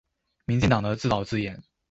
[0.45, 1.61] 民進黨的自導自演